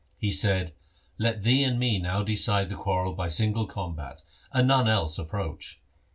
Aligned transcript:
He 0.17 0.31
said,' 0.31 0.73
Let 1.19 1.43
thee 1.43 1.61
and 1.63 1.77
me 1.77 1.99
now 1.99 2.23
decide 2.23 2.69
the 2.69 2.75
quarrel 2.75 3.13
by 3.13 3.27
single 3.27 3.67
combat, 3.67 4.23
and 4.51 4.67
none 4.67 4.87
else 4.87 5.19
approach.' 5.19 5.79